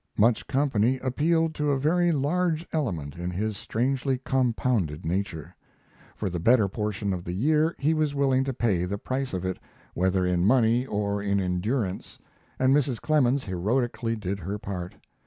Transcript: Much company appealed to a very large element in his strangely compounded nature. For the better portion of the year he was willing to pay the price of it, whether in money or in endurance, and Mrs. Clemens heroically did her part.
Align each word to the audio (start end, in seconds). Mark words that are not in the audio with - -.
Much 0.17 0.47
company 0.47 0.97
appealed 1.03 1.53
to 1.53 1.69
a 1.69 1.77
very 1.79 2.11
large 2.11 2.65
element 2.73 3.15
in 3.15 3.29
his 3.29 3.55
strangely 3.55 4.17
compounded 4.25 5.05
nature. 5.05 5.55
For 6.15 6.27
the 6.27 6.39
better 6.39 6.67
portion 6.67 7.13
of 7.13 7.23
the 7.23 7.33
year 7.35 7.75
he 7.77 7.93
was 7.93 8.15
willing 8.15 8.43
to 8.45 8.51
pay 8.53 8.85
the 8.85 8.97
price 8.97 9.31
of 9.31 9.45
it, 9.45 9.59
whether 9.93 10.25
in 10.25 10.43
money 10.43 10.87
or 10.87 11.21
in 11.21 11.39
endurance, 11.39 12.17
and 12.57 12.75
Mrs. 12.75 12.99
Clemens 12.99 13.43
heroically 13.43 14.15
did 14.15 14.39
her 14.39 14.57
part. 14.57 14.95